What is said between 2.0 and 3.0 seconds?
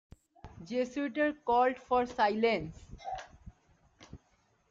silence.